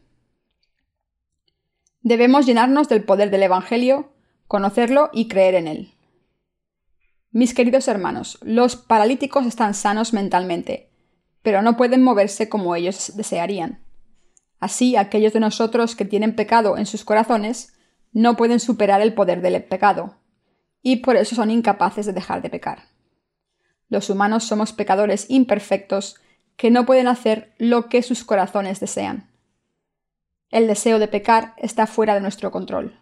[2.07, 4.13] Debemos llenarnos del poder del Evangelio,
[4.47, 5.95] conocerlo y creer en él.
[7.33, 10.89] Mis queridos hermanos, los paralíticos están sanos mentalmente,
[11.43, 13.85] pero no pueden moverse como ellos desearían.
[14.61, 17.75] Así, aquellos de nosotros que tienen pecado en sus corazones
[18.13, 20.17] no pueden superar el poder del pecado,
[20.83, 22.85] y por eso son incapaces de dejar de pecar.
[23.89, 26.21] Los humanos somos pecadores imperfectos
[26.57, 29.29] que no pueden hacer lo que sus corazones desean.
[30.57, 32.99] El deseo de pecar está fuera de nuestro control.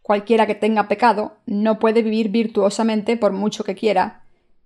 [0.00, 4.24] Cualquiera que tenga pecado no puede vivir virtuosamente por mucho que quiera,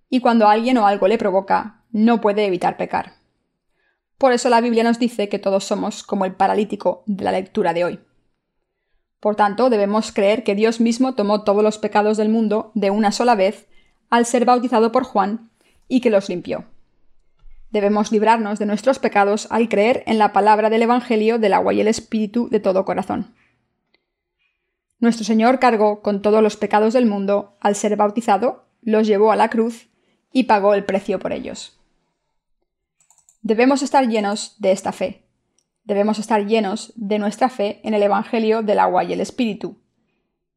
[0.09, 3.15] y cuando alguien o algo le provoca, no puede evitar pecar.
[4.17, 7.75] Por eso la Biblia nos dice que todos somos como el paralítico de la lectura
[7.75, 8.01] de hoy.
[9.19, 13.11] Por tanto, debemos creer que Dios mismo tomó todos los pecados del mundo de una
[13.11, 13.67] sola vez
[14.09, 15.51] al ser bautizado por Juan
[15.89, 16.65] y que los limpió.
[17.75, 21.81] Debemos librarnos de nuestros pecados al creer en la palabra del Evangelio del agua y
[21.81, 23.35] el Espíritu de todo corazón.
[25.01, 29.37] Nuestro Señor cargó con todos los pecados del mundo al ser bautizado, los llevó a
[29.37, 29.89] la cruz
[30.33, 31.77] y pagó el precio por ellos.
[33.43, 35.25] Debemos estar llenos de esta fe.
[35.83, 39.83] Debemos estar llenos de nuestra fe en el Evangelio del agua y el Espíritu.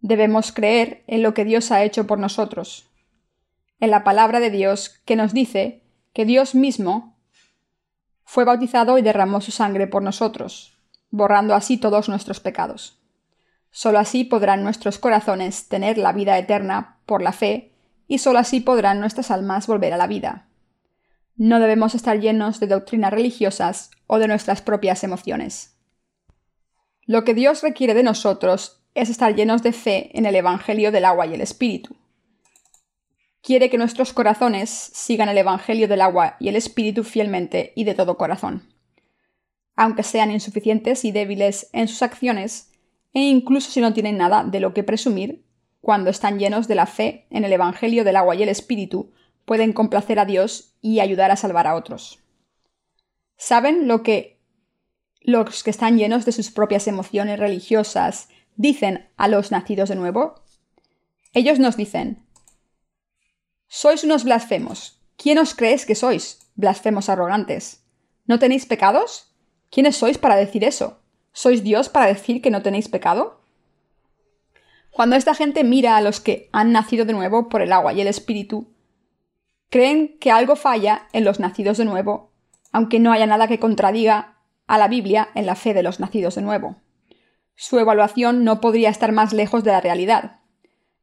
[0.02, 2.92] Debemos creer en lo que Dios ha hecho por nosotros,
[3.80, 5.87] en la palabra de Dios que nos dice
[6.18, 7.16] que Dios mismo
[8.24, 10.76] fue bautizado y derramó su sangre por nosotros,
[11.12, 13.00] borrando así todos nuestros pecados.
[13.70, 17.76] Solo así podrán nuestros corazones tener la vida eterna por la fe,
[18.08, 20.48] y solo así podrán nuestras almas volver a la vida.
[21.36, 25.78] No debemos estar llenos de doctrinas religiosas o de nuestras propias emociones.
[27.06, 31.06] Lo que Dios requiere de nosotros es estar llenos de fe en el Evangelio del
[31.06, 31.96] agua y el Espíritu
[33.48, 37.94] quiere que nuestros corazones sigan el Evangelio del agua y el Espíritu fielmente y de
[37.94, 38.68] todo corazón.
[39.78, 42.74] Aunque sean insuficientes y débiles en sus acciones,
[43.14, 45.46] e incluso si no tienen nada de lo que presumir,
[45.80, 49.14] cuando están llenos de la fe en el Evangelio del agua y el Espíritu,
[49.46, 52.20] pueden complacer a Dios y ayudar a salvar a otros.
[53.38, 54.42] ¿Saben lo que
[55.22, 60.36] los que están llenos de sus propias emociones religiosas dicen a los nacidos de nuevo?
[61.32, 62.27] Ellos nos dicen,
[63.68, 65.02] sois unos blasfemos.
[65.18, 66.40] ¿Quién os creéis que sois?
[66.56, 67.84] Blasfemos arrogantes.
[68.26, 69.36] ¿No tenéis pecados?
[69.70, 71.02] ¿Quiénes sois para decir eso?
[71.34, 73.42] ¿Sois Dios para decir que no tenéis pecado?
[74.92, 78.02] Cuando esta gente mira a los que han nacido de nuevo por el agua y
[78.02, 78.74] el Espíritu,
[79.70, 82.32] creen que algo falla en los nacidos de nuevo,
[82.72, 86.36] aunque no haya nada que contradiga a la Biblia en la fe de los nacidos
[86.36, 86.78] de nuevo.
[87.56, 90.40] Su evaluación no podría estar más lejos de la realidad.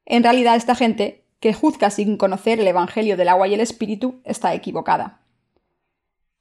[0.05, 4.21] En realidad esta gente que juzga sin conocer el Evangelio del agua y el Espíritu
[4.25, 5.21] está equivocada.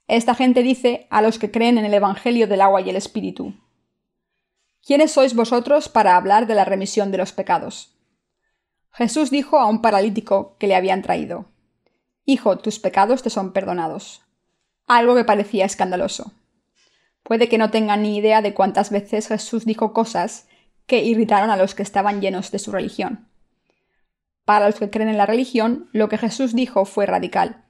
[0.08, 3.54] Esta gente dice a los que creen en el Evangelio del agua y el Espíritu,
[4.86, 7.96] ¿Quiénes sois vosotros para hablar de la remisión de los pecados?
[8.92, 11.46] Jesús dijo a un paralítico que le habían traído,
[12.26, 14.22] Hijo, tus pecados te son perdonados.
[14.86, 16.34] Algo que parecía escandaloso.
[17.24, 20.48] Puede que no tengan ni idea de cuántas veces Jesús dijo cosas
[20.86, 23.30] que irritaron a los que estaban llenos de su religión.
[24.46, 27.66] Para los que creen en la religión, lo que Jesús dijo fue radical.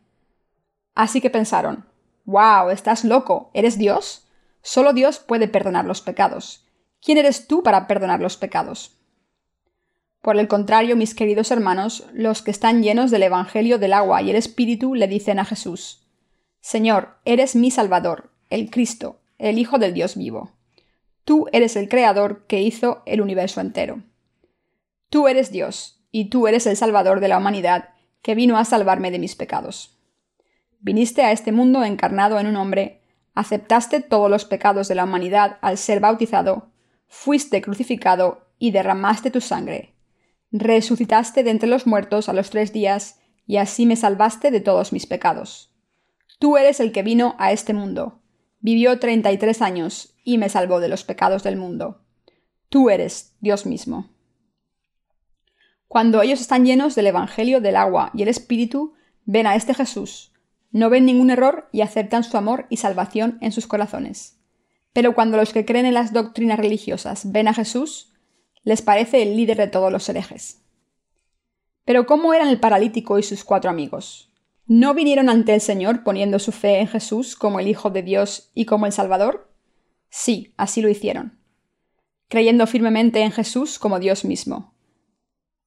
[0.96, 1.86] Así que pensaron,
[2.26, 2.70] ¡Wow!
[2.70, 3.52] ¿Estás loco?
[3.54, 4.28] ¿Eres Dios?
[4.62, 6.66] Solo Dios puede perdonar los pecados.
[7.02, 8.98] ¿Quién eres tú para perdonar los pecados?
[10.22, 14.30] Por el contrario, mis queridos hermanos, los que están llenos del Evangelio del agua y
[14.30, 16.08] el Espíritu le dicen a Jesús,
[16.62, 20.54] Señor, eres mi Salvador, el Cristo, el Hijo del Dios vivo.
[21.26, 24.02] Tú eres el Creador que hizo el universo entero.
[25.10, 27.90] Tú eres Dios, y tú eres el Salvador de la humanidad,
[28.22, 29.98] que vino a salvarme de mis pecados.
[30.80, 33.02] Viniste a este mundo encarnado en un hombre,
[33.34, 36.70] aceptaste todos los pecados de la humanidad al ser bautizado,
[37.08, 39.96] fuiste crucificado y derramaste tu sangre.
[40.52, 44.94] Resucitaste de entre los muertos a los tres días, y así me salvaste de todos
[44.94, 45.74] mis pecados.
[46.38, 48.22] Tú eres el que vino a este mundo,
[48.60, 52.06] vivió treinta y tres años y me salvó de los pecados del mundo.
[52.70, 54.13] Tú eres Dios mismo.
[55.94, 58.94] Cuando ellos están llenos del Evangelio del agua y el Espíritu,
[59.26, 60.34] ven a este Jesús,
[60.72, 64.40] no ven ningún error y aceptan su amor y salvación en sus corazones.
[64.92, 68.12] Pero cuando los que creen en las doctrinas religiosas ven a Jesús,
[68.64, 70.64] Les parece el líder de todos los herejes.
[71.86, 74.34] Pero ¿cómo eran el paralítico y sus cuatro amigos?
[74.66, 78.50] ¿No vinieron ante el Señor poniendo su fe en Jesús como el Hijo de Dios
[78.56, 79.54] y como el Salvador?
[80.10, 81.38] Sí, así lo hicieron,
[82.30, 84.73] creyendo firmemente en Jesús como Dios mismo.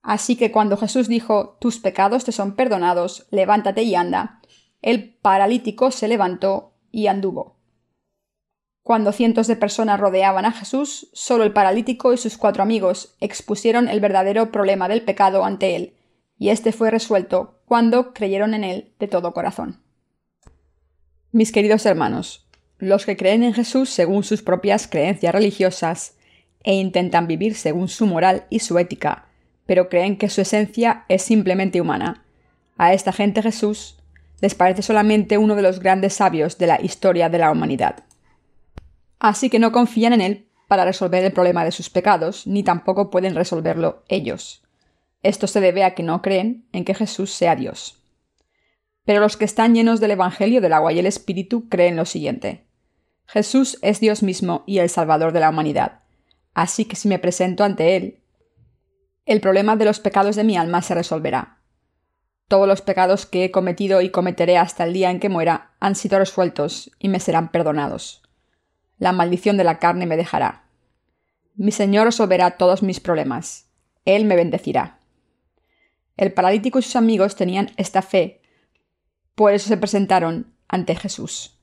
[0.06, 4.40] Así que cuando Jesús dijo, tus pecados te son perdonados, levántate y anda,
[4.80, 7.56] el paralítico se levantó y anduvo.
[8.84, 13.88] Cuando cientos de personas rodeaban a Jesús, solo el paralítico y sus cuatro amigos expusieron
[13.88, 15.96] el verdadero problema del pecado ante él,
[16.38, 19.82] y este fue resuelto cuando creyeron en él de todo corazón.
[21.32, 26.16] Mis queridos hermanos, los que creen en Jesús según sus propias creencias religiosas
[26.62, 29.26] e intentan vivir según su moral y su ética,
[29.66, 32.24] pero creen que su esencia es simplemente humana.
[32.78, 33.98] A esta gente Jesús
[34.40, 38.04] les parece solamente uno de los grandes sabios de la historia de la humanidad.
[39.18, 43.10] Así que no confían en él para resolver el problema de sus pecados, ni tampoco
[43.10, 44.62] pueden resolverlo ellos.
[45.22, 48.02] Esto se debe a que no creen en que Jesús sea Dios.
[49.04, 52.66] Pero los que están llenos del Evangelio del agua y el Espíritu creen lo siguiente.
[53.26, 56.00] Jesús es Dios mismo y el Salvador de la humanidad.
[56.54, 58.20] Así que si me presento ante Él,
[59.26, 61.58] el problema de los pecados de mi alma se resolverá.
[62.48, 65.96] Todos los pecados que he cometido y cometeré hasta el día en que muera han
[65.96, 68.22] sido resueltos y me serán perdonados.
[68.98, 70.68] La maldición de la carne me dejará.
[71.56, 73.68] Mi Señor resolverá todos mis problemas.
[74.04, 75.00] Él me bendecirá.
[76.16, 78.40] El paralítico y sus amigos tenían esta fe,
[79.34, 81.60] por eso se presentaron ante Jesús.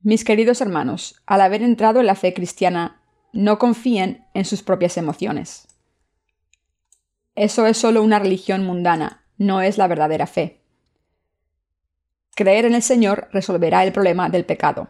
[0.00, 4.96] Mis queridos hermanos, al haber entrado en la fe cristiana, no confíen en sus propias
[4.96, 5.67] emociones.
[7.38, 10.60] Eso es solo una religión mundana, no es la verdadera fe.
[12.34, 14.88] Creer en el Señor resolverá el problema del pecado.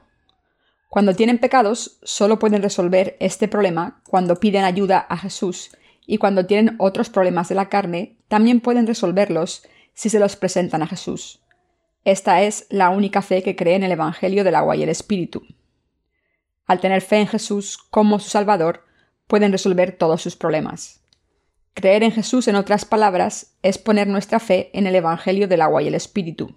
[0.88, 6.46] Cuando tienen pecados, solo pueden resolver este problema cuando piden ayuda a Jesús y cuando
[6.46, 11.42] tienen otros problemas de la carne, también pueden resolverlos si se los presentan a Jesús.
[12.04, 15.42] Esta es la única fe que cree en el Evangelio del agua y el Espíritu.
[16.64, 18.87] Al tener fe en Jesús como su Salvador,
[19.26, 21.02] pueden resolver todos sus problemas.
[21.78, 25.80] Creer en Jesús, en otras palabras, es poner nuestra fe en el Evangelio del agua
[25.80, 26.56] y el Espíritu.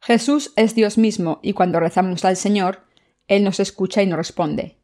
[0.00, 2.84] Jesús es Dios mismo y cuando rezamos al Señor,
[3.26, 4.78] Él nos escucha y nos responde.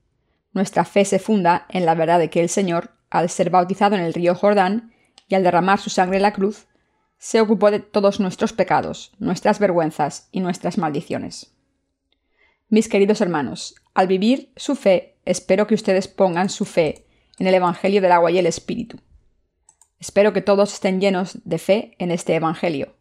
[0.52, 4.02] Nuestra fe se funda en la verdad de que el Señor al ser bautizado en
[4.02, 4.92] el río Jordán
[5.28, 6.66] y al derramar su sangre en la cruz,
[7.16, 11.54] se ocupó de todos nuestros pecados, nuestras vergüenzas y nuestras maldiciones.
[12.68, 17.06] Mis queridos hermanos, al vivir su fe, espero que ustedes pongan su fe
[17.38, 18.98] en el Evangelio del agua y el Espíritu.
[20.00, 22.96] Espero que todos estén llenos de fe en este Evangelio.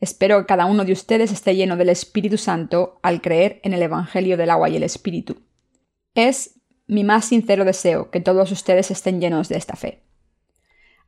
[0.00, 3.82] Espero que cada uno de ustedes esté lleno del Espíritu Santo al creer en el
[3.82, 5.42] Evangelio del agua y el Espíritu.
[6.14, 10.02] Es mi más sincero deseo que todos ustedes estén llenos de esta fe.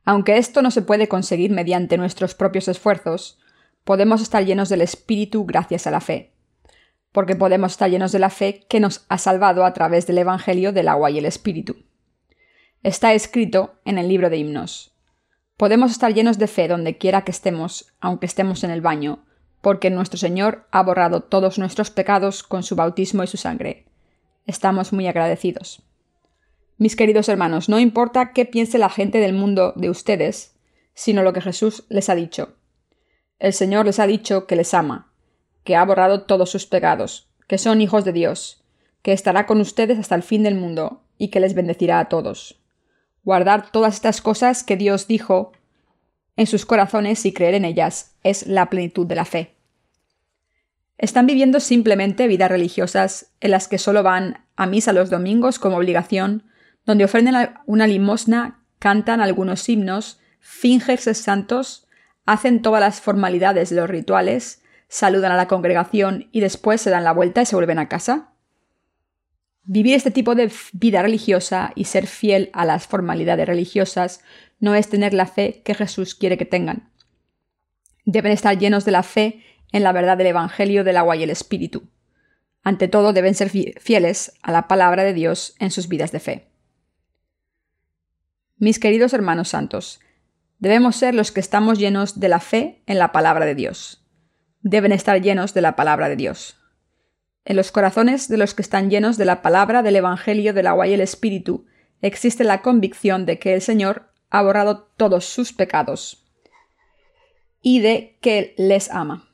[0.05, 3.39] Aunque esto no se puede conseguir mediante nuestros propios esfuerzos,
[3.83, 6.31] podemos estar llenos del Espíritu gracias a la fe,
[7.11, 10.73] porque podemos estar llenos de la fe que nos ha salvado a través del Evangelio
[10.73, 11.75] del agua y el Espíritu.
[12.83, 14.96] Está escrito en el libro de himnos.
[15.57, 19.25] Podemos estar llenos de fe donde quiera que estemos, aunque estemos en el baño,
[19.61, 23.87] porque nuestro Señor ha borrado todos nuestros pecados con su bautismo y su sangre
[24.47, 25.83] estamos muy agradecidos.
[26.77, 30.55] Mis queridos hermanos, no importa qué piense la gente del mundo de ustedes,
[30.93, 32.55] sino lo que Jesús les ha dicho.
[33.39, 35.11] El Señor les ha dicho que les ama,
[35.63, 38.63] que ha borrado todos sus pecados, que son hijos de Dios,
[39.01, 42.59] que estará con ustedes hasta el fin del mundo y que les bendecirá a todos.
[43.27, 45.51] Guardar todas estas cosas que Dios dijo
[46.37, 49.57] en sus corazones y creer en ellas es la plenitud de la fe.
[50.97, 55.75] Están viviendo simplemente vidas religiosas en las que solo van a misa los domingos como
[55.75, 56.43] obligación,
[56.85, 57.35] donde ofrecen
[57.65, 61.85] una limosna, cantan algunos himnos, fingen ser santos,
[62.25, 67.03] hacen todas las formalidades de los rituales, saludan a la congregación y después se dan
[67.03, 68.29] la vuelta y se vuelven a casa.
[69.69, 74.21] Vivir este tipo de vida religiosa y ser fiel a las formalidades religiosas
[74.61, 76.89] no es tener la fe que Jesús quiere que tengan.
[78.05, 79.43] Deben estar llenos de la fe
[79.73, 81.89] en la verdad del Evangelio del agua y el Espíritu.
[82.63, 86.47] Ante todo deben ser fieles a la palabra de Dios en sus vidas de fe.
[88.55, 89.99] Mis queridos hermanos santos,
[90.59, 94.07] debemos ser los que estamos llenos de la fe en la palabra de Dios.
[94.61, 96.57] Deben estar llenos de la palabra de Dios.
[97.47, 100.85] En los corazones de los que están llenos de la palabra del Evangelio del agua
[100.85, 101.65] y el Espíritu
[102.01, 106.25] existe la convicción de que el Señor ha borrado todos sus pecados
[107.61, 109.29] y de que les ama.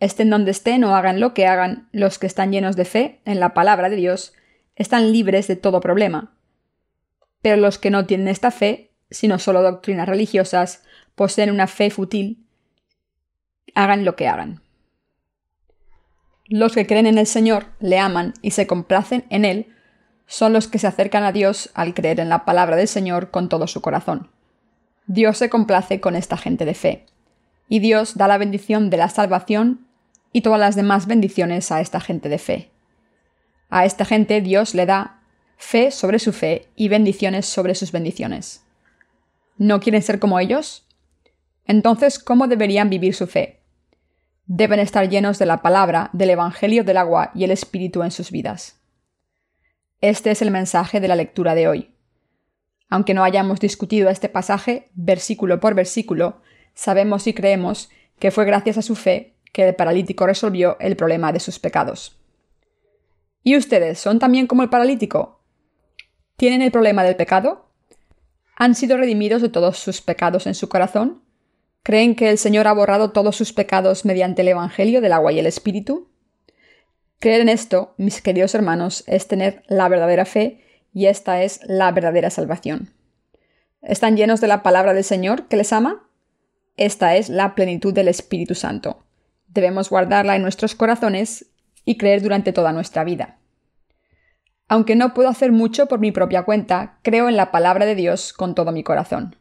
[0.00, 3.38] Estén donde estén o hagan lo que hagan, los que están llenos de fe en
[3.38, 4.32] la palabra de Dios
[4.74, 6.34] están libres de todo problema.
[7.40, 10.82] Pero los que no tienen esta fe, sino solo doctrinas religiosas,
[11.14, 12.48] poseen una fe fútil,
[13.76, 14.61] hagan lo que hagan.
[16.54, 19.74] Los que creen en el Señor, le aman y se complacen en Él,
[20.26, 23.48] son los que se acercan a Dios al creer en la palabra del Señor con
[23.48, 24.28] todo su corazón.
[25.06, 27.06] Dios se complace con esta gente de fe,
[27.70, 29.86] y Dios da la bendición de la salvación
[30.30, 32.70] y todas las demás bendiciones a esta gente de fe.
[33.70, 35.22] A esta gente Dios le da
[35.56, 38.62] fe sobre su fe y bendiciones sobre sus bendiciones.
[39.56, 40.86] ¿No quieren ser como ellos?
[41.64, 43.61] Entonces, ¿cómo deberían vivir su fe?
[44.46, 48.30] Deben estar llenos de la palabra, del Evangelio del agua y el Espíritu en sus
[48.30, 48.80] vidas.
[50.00, 51.94] Este es el mensaje de la lectura de hoy.
[52.88, 56.42] Aunque no hayamos discutido este pasaje versículo por versículo,
[56.74, 57.88] sabemos y creemos
[58.18, 62.18] que fue gracias a su fe que el paralítico resolvió el problema de sus pecados.
[63.44, 65.40] ¿Y ustedes son también como el paralítico?
[66.36, 67.70] ¿Tienen el problema del pecado?
[68.56, 71.21] ¿Han sido redimidos de todos sus pecados en su corazón?
[71.82, 75.40] ¿Creen que el Señor ha borrado todos sus pecados mediante el Evangelio del agua y
[75.40, 76.08] el Espíritu?
[77.18, 80.60] Creer en esto, mis queridos hermanos, es tener la verdadera fe
[80.92, 82.92] y esta es la verdadera salvación.
[83.80, 86.08] ¿Están llenos de la palabra del Señor que les ama?
[86.76, 89.02] Esta es la plenitud del Espíritu Santo.
[89.48, 91.46] Debemos guardarla en nuestros corazones
[91.84, 93.38] y creer durante toda nuestra vida.
[94.68, 98.32] Aunque no puedo hacer mucho por mi propia cuenta, creo en la palabra de Dios
[98.32, 99.36] con todo mi corazón.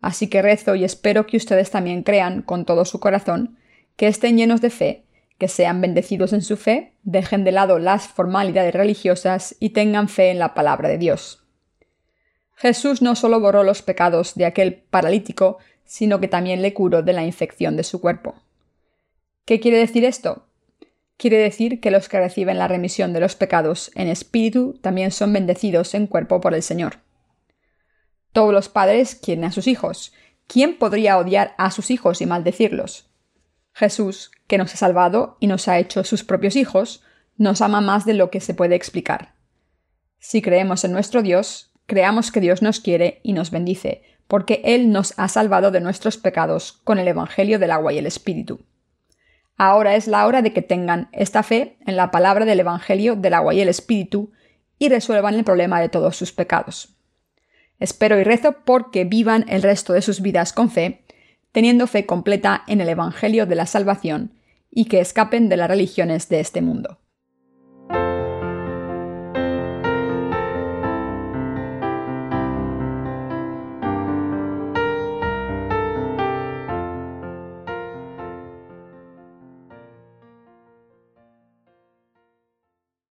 [0.00, 3.58] Así que rezo y espero que ustedes también crean con todo su corazón,
[3.96, 5.04] que estén llenos de fe
[5.40, 10.30] que sean bendecidos en su fe, dejen de lado las formalidades religiosas y tengan fe
[10.30, 11.42] en la palabra de Dios.
[12.56, 17.14] Jesús no solo borró los pecados de aquel paralítico, sino que también le curó de
[17.14, 18.34] la infección de su cuerpo.
[19.46, 20.44] ¿Qué quiere decir esto?
[21.16, 25.32] Quiere decir que los que reciben la remisión de los pecados en espíritu también son
[25.32, 26.98] bendecidos en cuerpo por el Señor.
[28.32, 30.12] Todos los padres quieren a sus hijos.
[30.46, 33.10] ¿Quién podría odiar a sus hijos y maldecirlos?
[33.72, 37.02] Jesús, que nos ha salvado y nos ha hecho sus propios hijos,
[37.36, 39.34] nos ama más de lo que se puede explicar.
[40.18, 44.92] Si creemos en nuestro Dios, creamos que Dios nos quiere y nos bendice, porque Él
[44.92, 48.60] nos ha salvado de nuestros pecados con el Evangelio del agua y el Espíritu.
[49.56, 53.34] Ahora es la hora de que tengan esta fe en la palabra del Evangelio del
[53.34, 54.32] agua y el Espíritu
[54.78, 56.99] y resuelvan el problema de todos sus pecados.
[57.80, 61.04] Espero y rezo porque vivan el resto de sus vidas con fe
[61.52, 64.34] teniendo fe completa en el Evangelio de la Salvación
[64.70, 66.98] y que escapen de las religiones de este mundo.